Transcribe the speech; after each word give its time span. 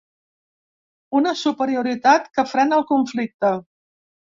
Una 1.19 1.33
superioritat 1.41 2.27
que 2.39 2.47
frena 2.55 2.83
el 2.83 2.89
conflicte. 2.95 3.55